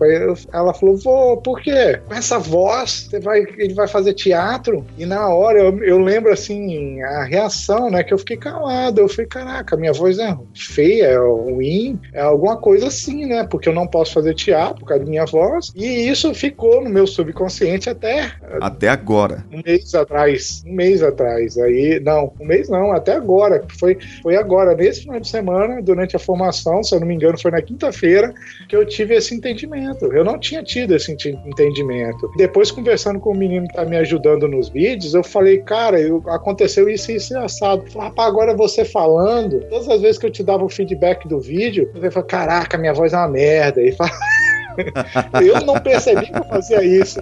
[0.53, 2.01] Ela falou: Vou, por quê?
[2.07, 4.85] Com essa voz, você vai, ele vai fazer teatro?
[4.99, 8.03] E na hora eu, eu lembro assim, a reação, né?
[8.03, 9.01] Que eu fiquei calado.
[9.01, 13.45] Eu falei: Caraca, minha voz é feia, é ruim, é alguma coisa assim, né?
[13.45, 15.73] Porque eu não posso fazer teatro por causa da minha voz.
[15.75, 18.33] E isso ficou no meu subconsciente até.
[18.61, 19.45] Até agora.
[19.53, 20.63] Um mês atrás.
[20.65, 21.59] Um mês atrás.
[21.59, 23.65] Aí, não, um mês não, até agora.
[23.79, 27.39] Foi, foi agora, nesse final de semana, durante a formação, se eu não me engano,
[27.39, 28.33] foi na quinta-feira,
[28.69, 30.07] que eu tive esse entendimento.
[30.07, 32.31] Eu não tinha tido esse entendimento.
[32.37, 36.23] Depois, conversando com o menino que tá me ajudando nos vídeos, eu falei, cara, eu,
[36.29, 37.91] aconteceu isso e isso assado.
[37.91, 41.41] Falei, rapaz, agora você falando, todas as vezes que eu te dava o feedback do
[41.41, 43.83] vídeo, você falou, caraca, minha voz é uma merda.
[43.83, 44.13] E fala.
[45.43, 47.19] eu não percebi que eu fazia isso.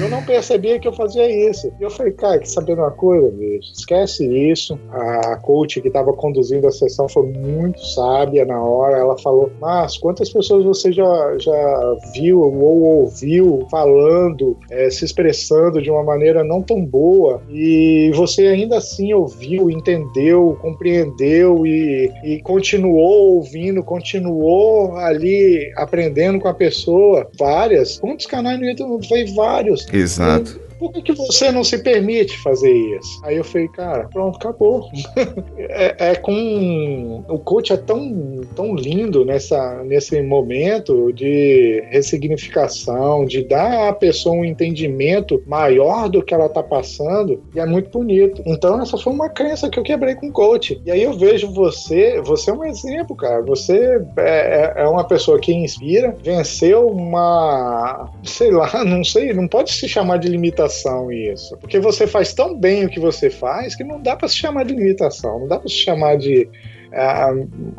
[0.00, 1.72] Eu não percebia que eu fazia isso.
[1.78, 4.78] E eu falei, cara, que sabendo uma coisa, bicho, esquece isso.
[4.90, 8.98] A coach que estava conduzindo a sessão foi muito sábia na hora.
[8.98, 15.80] Ela falou, mas quantas pessoas você já, já viu ou ouviu falando, é, se expressando
[15.80, 22.40] de uma maneira não tão boa e você ainda assim ouviu, entendeu, compreendeu e, e
[22.42, 27.28] continuou ouvindo, continuou ali aprendendo com a pessoa.
[27.38, 27.98] Várias.
[27.98, 29.06] Quantos canais no YouTube?
[29.06, 29.77] Foi vários.
[29.92, 33.20] Exato por que, que você não se permite fazer isso?
[33.24, 34.88] Aí eu falei, cara, pronto, acabou.
[35.58, 37.24] é, é, com.
[37.28, 44.36] O coach é tão, tão lindo nessa, nesse momento de ressignificação, de dar à pessoa
[44.36, 48.42] um entendimento maior do que ela tá passando, e é muito bonito.
[48.46, 50.80] Então, essa foi uma crença que eu quebrei com o coach.
[50.86, 53.42] E aí eu vejo você, você é um exemplo, cara.
[53.42, 58.10] Você é, é, é uma pessoa que inspira, venceu uma.
[58.22, 61.56] sei lá, não sei, não pode se chamar de limitação limitação isso.
[61.56, 64.64] Porque você faz tão bem o que você faz que não dá para se chamar
[64.64, 66.48] de limitação, não dá para se chamar de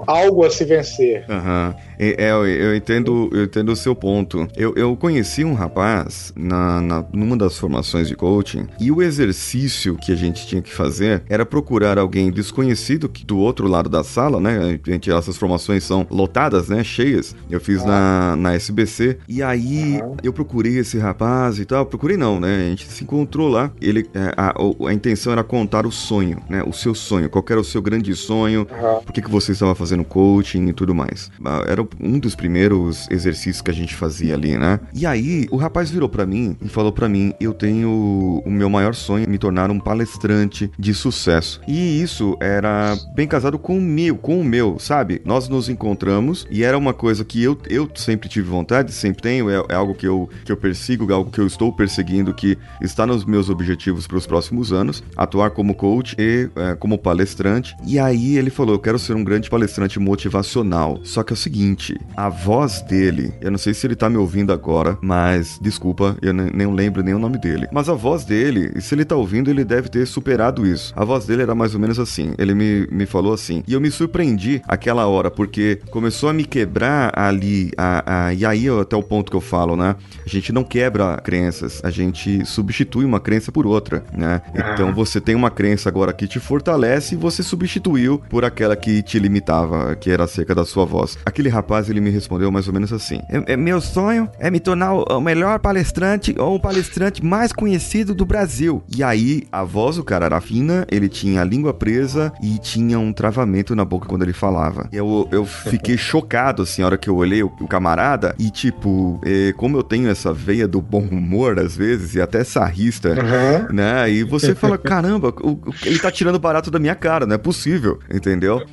[0.08, 1.26] algo a se vencer.
[1.30, 1.74] Uhum.
[1.98, 4.48] É, eu, entendo, eu entendo o seu ponto.
[4.56, 9.96] Eu, eu conheci um rapaz na, na, numa das formações de coaching e o exercício
[9.98, 14.40] que a gente tinha que fazer era procurar alguém desconhecido do outro lado da sala,
[14.40, 14.80] né?
[14.86, 16.84] A gente, essas formações são lotadas, né?
[16.84, 17.36] Cheias.
[17.50, 21.86] Eu fiz na, na SBC e aí eu procurei esse rapaz e tal.
[21.86, 22.56] Procurei não, né?
[22.56, 23.72] A gente se encontrou lá.
[23.82, 26.64] Ele, é, a, a, a intenção era contar o sonho, né?
[26.66, 27.30] O seu sonho.
[27.30, 28.68] Qual era o seu grande sonho?
[28.72, 31.32] Uhum por que, que você estava fazendo coaching e tudo mais.
[31.44, 34.80] Ah, era um dos primeiros exercícios que a gente fazia ali, né?
[34.94, 38.70] E aí, o rapaz virou para mim e falou para mim: eu tenho o meu
[38.70, 41.62] maior sonho me tornar um palestrante de sucesso.
[41.68, 45.22] E isso era bem casado com o meu, com o meu, sabe?
[45.26, 49.50] Nós nos encontramos e era uma coisa que eu, eu sempre tive vontade, sempre tenho,
[49.50, 53.06] é, é algo que eu, que eu persigo, algo que eu estou perseguindo, que está
[53.06, 57.76] nos meus objetivos para os próximos anos, atuar como coach e é, como palestrante.
[57.86, 61.00] E aí ele falou: Eu quero ser um grande palestrante motivacional.
[61.04, 64.18] Só que é o seguinte, a voz dele, eu não sei se ele tá me
[64.18, 67.68] ouvindo agora, mas desculpa, eu nem lembro nem o nome dele.
[67.72, 70.92] Mas a voz dele, se ele tá ouvindo, ele deve ter superado isso.
[70.96, 72.34] A voz dele era mais ou menos assim.
[72.40, 73.64] Ele me, me falou assim.
[73.68, 77.70] E eu me surpreendi aquela hora, porque começou a me quebrar ali.
[77.78, 79.96] A, a, e aí, até o ponto que eu falo, né?
[80.26, 84.42] A gente não quebra crenças, a gente substitui uma crença por outra, né?
[84.74, 89.02] Então você tem uma crença agora que te fortalece e você substituiu por aquela que
[89.02, 91.18] te limitava, que era acerca da sua voz.
[91.26, 94.60] Aquele rapaz, ele me respondeu mais ou menos assim: é, é Meu sonho é me
[94.60, 98.84] tornar o melhor palestrante ou o palestrante mais conhecido do Brasil.
[98.96, 102.98] E aí, a voz do cara era fina, ele tinha a língua presa e tinha
[102.98, 104.88] um travamento na boca quando ele falava.
[104.92, 109.20] Eu, eu fiquei chocado, assim, a hora que eu olhei o, o camarada e, tipo,
[109.24, 113.76] é, como eu tenho essa veia do bom humor, às vezes, e até sarrista, uhum.
[113.76, 114.10] né?
[114.10, 117.38] E você fala, caramba, o, o, ele tá tirando barato da minha cara, não é
[117.38, 118.64] possível, entendeu?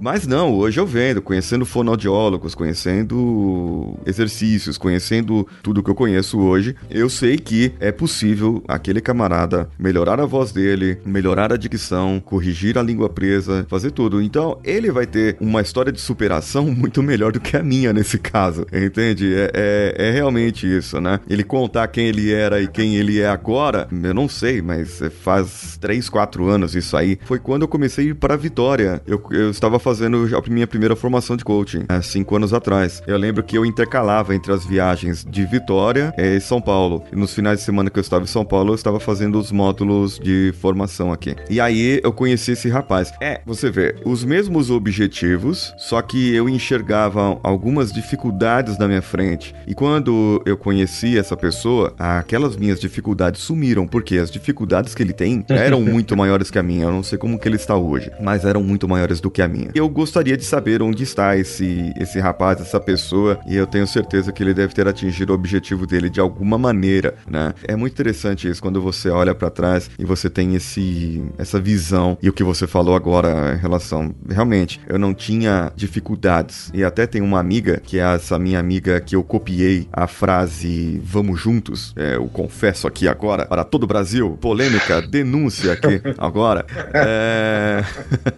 [0.00, 6.76] Mas não, hoje eu vendo, conhecendo fonoaudiólogos, conhecendo exercícios, conhecendo tudo que eu conheço hoje,
[6.90, 12.78] eu sei que é possível aquele camarada melhorar a voz dele, melhorar a dicção, corrigir
[12.78, 14.22] a língua presa, fazer tudo.
[14.22, 18.18] Então, ele vai ter uma história de superação muito melhor do que a minha nesse
[18.18, 19.34] caso, entende?
[19.34, 21.20] É, é, é realmente isso, né?
[21.28, 25.76] Ele contar quem ele era e quem ele é agora, eu não sei, mas faz
[25.80, 27.18] 3, 4 anos isso aí.
[27.24, 29.02] Foi quando eu comecei a ir para Vitória.
[29.06, 33.02] Eu, eu estava fazendo a minha primeira formação de coaching, há 5 anos atrás.
[33.06, 37.04] Eu lembro que eu intercalava entre as viagens de Vitória e São Paulo.
[37.12, 39.52] E nos finais de semana que eu estava em São Paulo, eu estava fazendo os
[39.52, 41.36] módulos de formação aqui.
[41.48, 43.12] E aí eu conheci esse rapaz.
[43.20, 49.54] É, você vê, os mesmos objetivos, só que eu enxergava algumas dificuldades na minha frente.
[49.66, 55.12] E quando eu conheci essa pessoa, aquelas minhas dificuldades sumiram, porque as dificuldades que ele
[55.12, 56.84] tem eram muito maiores que a minha.
[56.84, 59.48] Eu não sei como que ele está hoje, mas eram muito maiores do que a
[59.48, 59.70] minha.
[59.74, 64.32] Eu gostaria de saber onde está esse, esse rapaz, essa pessoa, e eu tenho certeza
[64.32, 67.54] que ele deve ter atingido o objetivo dele de alguma maneira, né?
[67.64, 72.16] É muito interessante isso quando você olha para trás e você tem esse essa visão
[72.22, 76.70] e o que você falou agora em relação, realmente, eu não tinha dificuldades.
[76.74, 81.00] E até tem uma amiga, que é essa minha amiga que eu copiei a frase
[81.04, 86.66] vamos juntos, é, eu confesso aqui agora para todo o Brasil, polêmica, denúncia aqui agora.
[86.92, 87.82] É...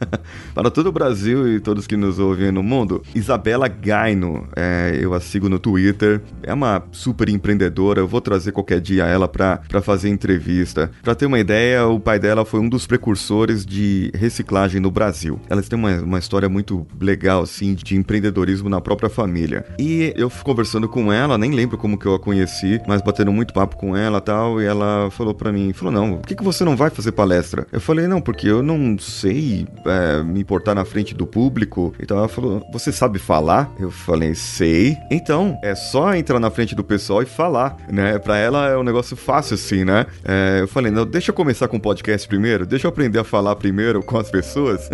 [0.54, 5.14] para todo o Brasil e todos que nos ouvem no mundo, Isabela Gaino, é, eu
[5.14, 9.60] a sigo no Twitter, é uma super empreendedora, eu vou trazer qualquer dia ela para
[9.82, 10.90] fazer entrevista.
[11.02, 15.40] Para ter uma ideia, o pai dela foi um dos precursores de reciclagem no Brasil.
[15.48, 19.64] Elas têm uma, uma história muito legal, assim, de empreendedorismo na própria família.
[19.78, 23.52] E eu conversando com ela, nem lembro como que eu a conheci, mas batendo muito
[23.52, 26.64] papo com ela tal, e ela falou para mim, falou, não, por que, que você
[26.64, 27.66] não vai fazer palestra?
[27.72, 31.94] Eu falei, não, porque eu não sei é, me importar na frente do público.
[32.00, 33.72] Então ela falou, você sabe falar?
[33.78, 34.96] Eu falei, sei.
[35.10, 38.18] Então, é só entrar na frente do pessoal e falar, né?
[38.18, 40.06] Pra ela é um negócio fácil assim, né?
[40.24, 43.24] É, eu falei, não, deixa eu começar com o podcast primeiro, deixa eu aprender a
[43.24, 44.88] falar primeiro com as pessoas.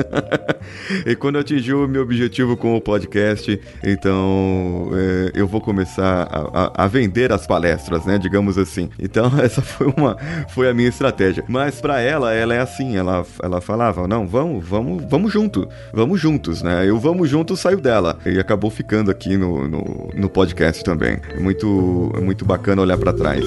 [1.04, 6.82] e quando eu o meu objetivo com o podcast, então é, eu vou começar a,
[6.82, 8.18] a, a, vender as palestras, né?
[8.18, 8.88] Digamos assim.
[8.98, 10.16] Então, essa foi uma
[10.48, 11.44] foi a minha estratégia.
[11.48, 15.55] Mas para ela, ela é assim, ela, ela falava, não, vamos, vamos, vamos junto,
[15.92, 16.88] vamos juntos, né?
[16.88, 21.18] Eu vamos juntos saiu dela e acabou ficando aqui no, no, no podcast também.
[21.30, 23.44] É muito, é muito bacana olhar para trás.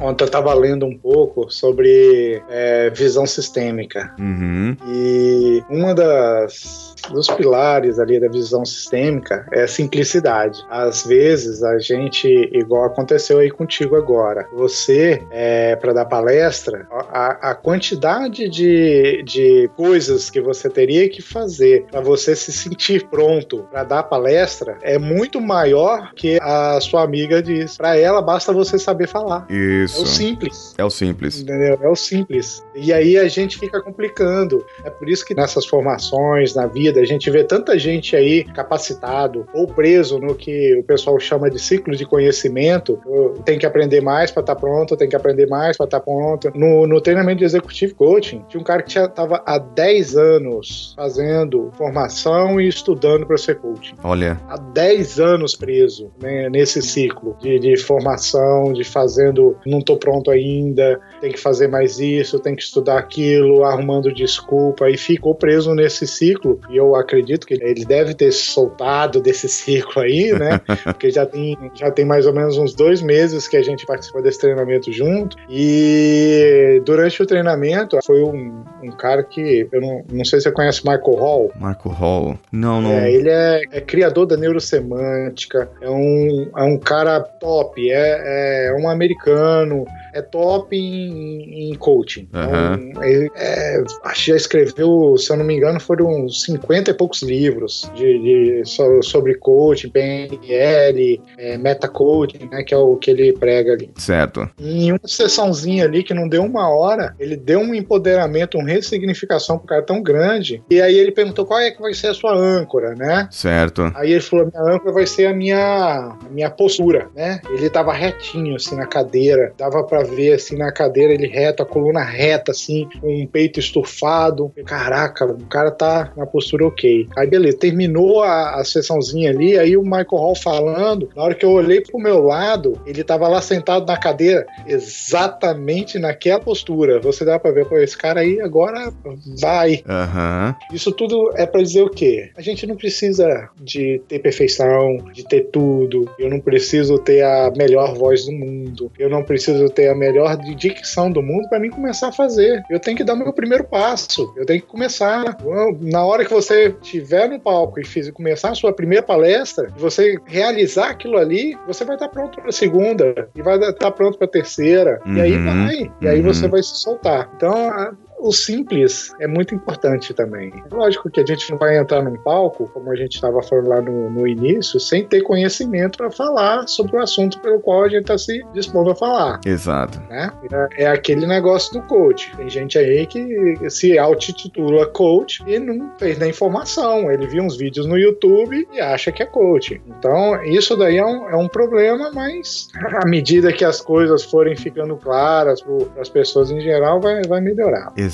[0.00, 4.14] Ontem eu estava lendo um pouco sobre é, visão sistêmica.
[4.18, 4.76] Uhum.
[4.86, 10.64] E uma das dos pilares ali da visão sistêmica é a simplicidade.
[10.70, 17.50] Às vezes a gente, igual aconteceu aí contigo agora, você, é, para dar palestra, a,
[17.50, 23.66] a quantidade de, de coisas que você teria que fazer para você se sentir pronto
[23.70, 27.76] para dar palestra é muito maior que a sua amiga diz.
[27.76, 29.46] Para ela basta você saber falar.
[29.50, 29.98] Isso.
[29.98, 30.74] É o simples.
[30.78, 31.40] É o simples.
[31.40, 31.78] Entendeu?
[31.80, 32.64] É o simples.
[32.74, 34.64] E aí a gente fica complicando.
[34.84, 37.00] É por isso que nessas formações, na vida, vida.
[37.00, 41.58] A gente vê tanta gente aí capacitado ou preso no que o pessoal chama de
[41.58, 42.98] ciclo de conhecimento.
[43.44, 46.04] Tem que aprender mais para estar tá pronto, tem que aprender mais para estar tá
[46.04, 46.50] pronto.
[46.54, 51.70] No, no treinamento de executive coaching, tinha um cara que estava há 10 anos fazendo
[51.76, 53.94] formação e estudando para ser coaching.
[54.02, 54.40] Olha.
[54.48, 60.30] Há 10 anos preso né, nesse ciclo de, de formação, de fazendo, não estou pronto
[60.30, 65.74] ainda, tem que fazer mais isso, tem que estudar aquilo, arrumando desculpa, e ficou preso
[65.74, 66.60] nesse ciclo.
[66.70, 70.60] E eu acredito que ele deve ter soltado desse ciclo aí, né?
[70.84, 74.22] Porque já tem, já tem mais ou menos uns dois meses que a gente participou
[74.22, 75.36] desse treinamento junto.
[75.48, 80.52] E durante o treinamento, foi um, um cara que eu não, não sei se você
[80.52, 81.52] conhece Michael Hall.
[81.54, 82.38] Michael Hall?
[82.52, 82.92] Não, não.
[82.92, 88.74] É, ele é, é, criador da neurosemântica, é um, é um cara top, é, é
[88.74, 92.28] um americano é top em, em coaching.
[92.32, 92.90] Uhum.
[92.90, 96.94] Então, ele é, acho que já escreveu, se eu não me engano, foram 50 e
[96.94, 98.62] poucos livros de, de
[99.02, 103.90] sobre coaching, PNL, é, meta-coaching, né, que é o que ele prega ali.
[103.96, 104.48] Certo.
[104.60, 109.58] Em uma sessãozinha ali, que não deu uma hora, ele deu um empoderamento, uma ressignificação
[109.58, 110.62] pro cara tão grande.
[110.70, 113.28] E aí ele perguntou qual é que vai ser a sua âncora, né?
[113.30, 113.90] Certo.
[113.94, 117.40] Aí ele falou: minha âncora vai ser a minha, a minha postura, né?
[117.50, 121.66] Ele tava retinho, assim, na cadeira, dava pra ver assim na cadeira, ele reto, a
[121.66, 124.52] coluna reta, assim, com o peito estufado.
[124.64, 127.08] Caraca, o cara tá na postura ok.
[127.16, 131.44] Aí beleza, terminou a, a sessãozinha ali, aí o Michael Hall falando, na hora que
[131.44, 137.00] eu olhei pro meu lado, ele tava lá sentado na cadeira, exatamente naquela postura.
[137.00, 138.92] Você dá pra ver, pô, esse cara aí agora
[139.40, 139.82] vai.
[139.86, 140.54] Uhum.
[140.72, 142.30] Isso tudo é para dizer o quê?
[142.36, 146.10] A gente não precisa de ter perfeição, de ter tudo.
[146.18, 148.90] Eu não preciso ter a melhor voz do mundo.
[148.98, 152.62] Eu não preciso ter a melhor dicção do mundo para mim começar a fazer.
[152.70, 154.32] Eu tenho que dar meu primeiro passo.
[154.36, 155.36] Eu tenho que começar.
[155.80, 160.18] Na hora que você estiver no palco e fiz, começar a sua primeira palestra, você
[160.26, 164.26] realizar aquilo ali, você vai estar pronto para a segunda e vai estar pronto para
[164.26, 165.00] a terceira.
[165.06, 165.44] Uhum, e aí uhum.
[165.44, 165.92] vai.
[166.00, 166.32] E aí uhum.
[166.32, 167.30] você vai se soltar.
[167.36, 170.52] Então, o simples é muito importante também.
[170.70, 173.80] Lógico que a gente não vai entrar num palco, como a gente estava falando lá
[173.80, 178.02] no, no, início, sem ter conhecimento para falar sobre o assunto pelo qual a gente
[178.02, 179.40] está se dispondo a falar.
[179.44, 180.00] Exato.
[180.08, 180.30] Né?
[180.52, 182.30] É, é, aquele negócio do coach.
[182.36, 187.10] Tem gente aí que se auto-titula coach e não fez nem informação.
[187.10, 189.80] Ele viu uns vídeos no YouTube e acha que é coach.
[189.86, 192.68] Então, isso daí é um, é um problema, mas
[193.02, 197.40] à medida que as coisas forem ficando claras para as pessoas em geral, vai, vai
[197.40, 197.92] melhorar.
[197.96, 198.07] Exato.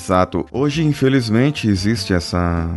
[0.51, 2.67] Hoje, infelizmente, existe essa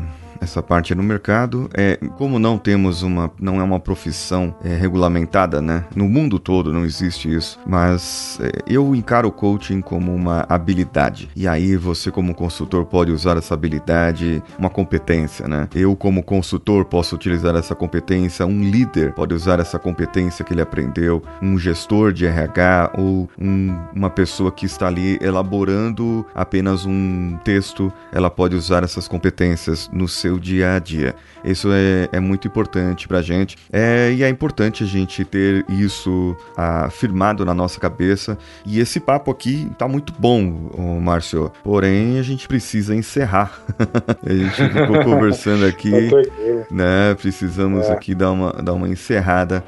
[0.41, 1.69] essa parte no mercado.
[1.75, 5.85] É, como não temos uma, não é uma profissão é, regulamentada, né?
[5.95, 11.29] No mundo todo não existe isso, mas é, eu encaro o coaching como uma habilidade.
[11.35, 15.69] E aí você como consultor pode usar essa habilidade, uma competência, né?
[15.75, 20.63] Eu como consultor posso utilizar essa competência, um líder pode usar essa competência que ele
[20.63, 27.39] aprendeu, um gestor de RH ou um, uma pessoa que está ali elaborando apenas um
[27.45, 31.15] texto, ela pode usar essas competências no seu seu dia a dia.
[31.43, 33.57] Isso é, é muito importante pra gente.
[33.73, 38.37] É, e é importante a gente ter isso ah, firmado na nossa cabeça.
[38.67, 41.51] E esse papo aqui tá muito bom, Márcio.
[41.65, 43.59] Porém, a gente precisa encerrar.
[44.25, 45.91] a gente ficou conversando aqui,
[46.71, 47.15] né?
[47.15, 47.93] Precisamos é.
[47.93, 49.65] aqui dar uma, dar uma encerrada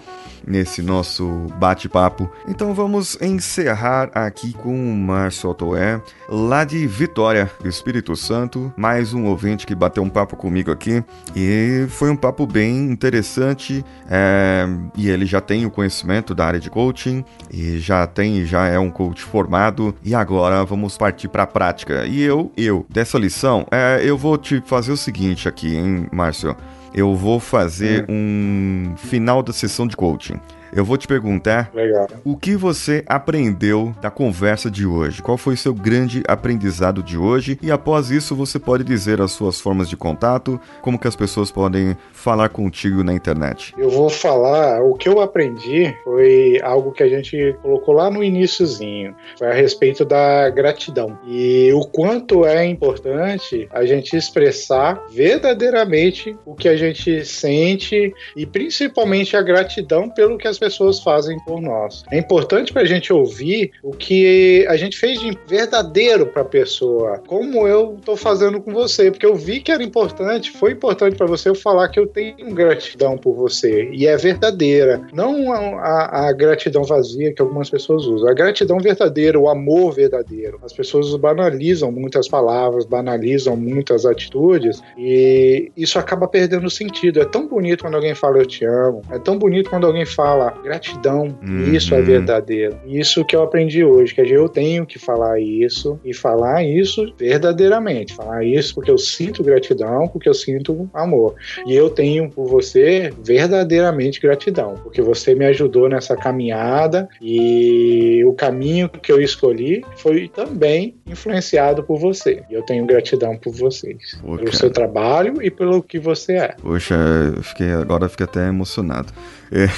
[0.47, 2.31] nesse nosso bate-papo.
[2.49, 9.27] Então vamos encerrar aqui com o Márcio Altoé, lá de Vitória, Espírito Santo, mais um
[9.27, 11.03] ouvinte que bateu um papo comigo aqui
[11.35, 14.67] e foi um papo bem interessante é,
[14.97, 18.79] e ele já tem o conhecimento da área de coaching e já tem, já é
[18.79, 22.07] um coach formado e agora vamos partir para a prática.
[22.07, 26.57] E eu, eu, dessa lição, é, eu vou te fazer o seguinte aqui, hein, Márcio?
[26.95, 28.93] Eu vou fazer hum.
[28.93, 30.41] um final da sessão de coaching.
[30.73, 32.07] Eu vou te perguntar Legal.
[32.25, 35.21] o que você aprendeu da conversa de hoje.
[35.21, 37.59] Qual foi seu grande aprendizado de hoje?
[37.61, 41.51] E após isso, você pode dizer as suas formas de contato, como que as pessoas
[41.51, 43.75] podem falar contigo na internet.
[43.77, 48.23] Eu vou falar, o que eu aprendi foi algo que a gente colocou lá no
[48.23, 51.19] iníciozinho, foi a respeito da gratidão.
[51.27, 58.47] E o quanto é importante a gente expressar verdadeiramente o que a gente sente e
[58.47, 62.05] principalmente a gratidão pelo que as pessoas fazem por nós.
[62.11, 66.45] É importante para a gente ouvir o que a gente fez de verdadeiro para a
[66.45, 71.17] pessoa, como eu estou fazendo com você, porque eu vi que era importante, foi importante
[71.17, 76.29] para você eu falar que eu tenho gratidão por você e é verdadeira, não a,
[76.29, 80.61] a, gratidão vazia que algumas pessoas usam, a gratidão verdadeira, o amor verdadeiro.
[80.63, 87.21] As pessoas banalizam muitas palavras, banalizam muitas atitudes e isso acaba perdendo sentido.
[87.21, 90.50] É tão bonito quando alguém fala eu te amo, é tão bonito quando alguém fala
[90.63, 91.73] gratidão, uhum.
[91.73, 92.77] isso é verdadeiro.
[92.87, 98.15] Isso que eu aprendi hoje, que eu tenho que falar isso e falar isso verdadeiramente,
[98.15, 101.35] falar isso porque eu sinto gratidão, porque eu sinto amor.
[101.67, 108.33] E eu tenho por você verdadeiramente gratidão, porque você me ajudou nessa caminhada e o
[108.33, 112.43] caminho que eu escolhi foi também influenciado por você.
[112.51, 114.57] E eu tenho gratidão por vocês, Pô, pelo cara.
[114.57, 116.55] seu trabalho e pelo que você é.
[116.61, 116.95] Poxa,
[117.37, 119.13] eu fiquei, agora eu fiquei até emocionado.
[119.53, 119.69] É.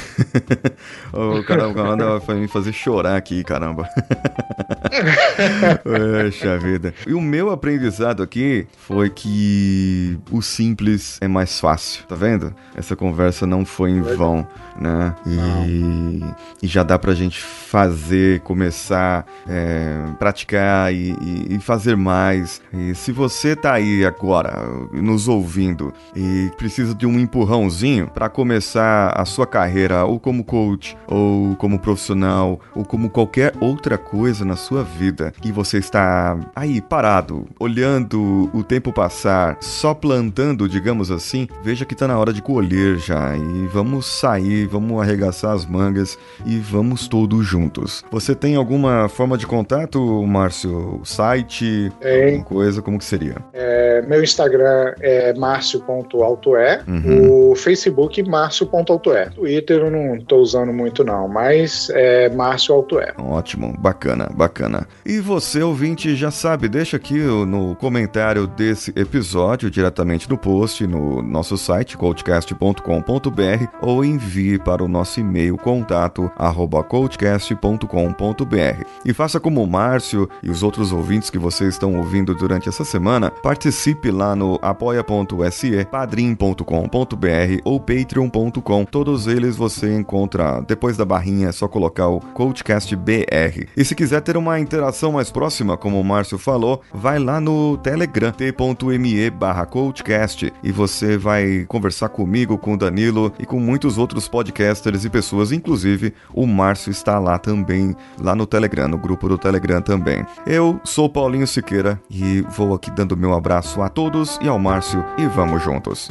[1.16, 3.88] o caramba, vai me fazer chorar aqui, caramba.
[5.82, 6.92] Poxa vida.
[7.06, 12.54] E o meu aprendizado aqui foi que o simples é mais fácil, tá vendo?
[12.76, 14.46] Essa conversa não foi em vão,
[14.78, 15.14] né?
[15.26, 16.22] E,
[16.62, 22.60] e já dá pra gente fazer, começar, é, praticar e, e, e fazer mais.
[22.72, 24.62] E se você tá aí agora
[24.92, 29.61] nos ouvindo e precisa de um empurrãozinho para começar a sua carreira,
[30.06, 35.52] ou como coach, ou como profissional, ou como qualquer outra coisa na sua vida, e
[35.52, 42.08] você está aí parado, olhando o tempo passar, só plantando, digamos assim, veja que tá
[42.08, 43.36] na hora de colher já.
[43.36, 48.04] E vamos sair, vamos arregaçar as mangas e vamos todos juntos.
[48.10, 51.00] Você tem alguma forma de contato, Márcio?
[51.04, 51.92] Site?
[52.00, 52.26] Tem.
[52.26, 52.82] Alguma coisa?
[52.82, 53.36] Como que seria?
[53.52, 57.50] É, meu Instagram é márcio.altoé, uhum.
[57.50, 59.26] o Facebook márcio.altoé.
[59.26, 63.14] Twitter eu não tô usando muito não, mas é Márcio Altoé.
[63.18, 64.86] Ótimo, bacana, bacana.
[65.04, 71.22] E você, ouvinte, já sabe, deixa aqui no comentário desse episódio, diretamente no post, no
[71.22, 78.84] nosso site, coachcast.com.br, ou envie para o nosso e-mail contato arroba coachcast.com.br.
[79.04, 82.84] E faça como o Márcio e os outros ouvintes que vocês estão ouvindo durante essa
[82.84, 88.84] semana, participe lá no apoia.se, padrim.com.br ou patreon.com.
[88.84, 93.66] Todos eles você encontra depois da barrinha, é só colocar o Coachcast BR.
[93.76, 97.76] E se quiser ter uma interação mais próxima, como o Márcio falou, vai lá no
[97.78, 103.98] Telegram, t.me barra Coachcast, e você vai conversar comigo, com o Danilo e com muitos
[103.98, 109.28] outros podcasters e pessoas, inclusive o Márcio está lá também, lá no Telegram, no grupo
[109.28, 110.24] do Telegram também.
[110.46, 115.04] Eu sou Paulinho Siqueira e vou aqui dando meu abraço a todos e ao Márcio
[115.18, 116.10] e vamos juntos.